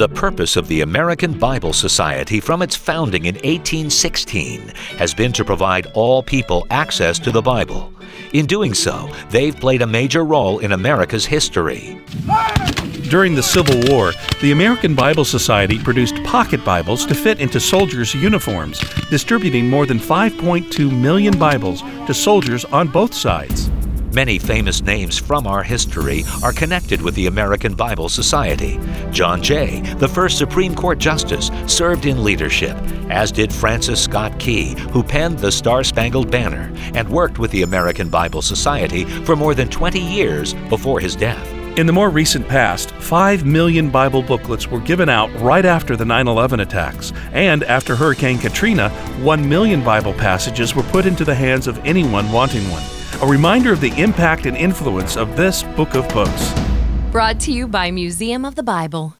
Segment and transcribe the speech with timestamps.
[0.00, 5.44] The purpose of the American Bible Society from its founding in 1816 has been to
[5.44, 7.92] provide all people access to the Bible.
[8.32, 12.00] In doing so, they've played a major role in America's history.
[13.10, 18.14] During the Civil War, the American Bible Society produced pocket Bibles to fit into soldiers'
[18.14, 18.80] uniforms,
[19.10, 23.69] distributing more than 5.2 million Bibles to soldiers on both sides.
[24.12, 28.80] Many famous names from our history are connected with the American Bible Society.
[29.12, 32.76] John Jay, the first Supreme Court Justice, served in leadership,
[33.08, 37.62] as did Francis Scott Key, who penned the Star Spangled Banner and worked with the
[37.62, 41.48] American Bible Society for more than 20 years before his death.
[41.78, 46.04] In the more recent past, 5 million Bible booklets were given out right after the
[46.04, 48.88] 9 11 attacks, and after Hurricane Katrina,
[49.22, 52.82] 1 million Bible passages were put into the hands of anyone wanting one
[53.22, 56.54] a reminder of the impact and influence of this book of books.
[57.12, 59.14] Brought to you by Museum of the Bible.